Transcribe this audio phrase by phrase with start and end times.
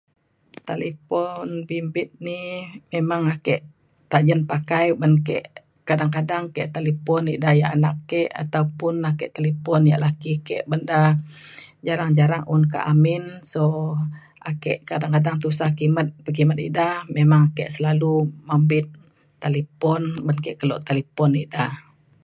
[0.67, 2.39] talipon bimbit ni
[2.93, 3.55] memang ake
[4.11, 5.37] tajen pakai uban ke
[5.87, 10.81] kadang kadang ke talipon ida ia’ anak ke ataupun ake talipon ia’ laki ke uban
[10.91, 11.01] da
[11.85, 13.61] jarang jarang un kak amin so
[14.49, 16.87] ake kadang kadang tusah kimet pekimet ida
[17.17, 18.13] memang ake selalu
[18.49, 18.85] mampin
[19.43, 21.65] talipon ban ke kelo talipon ida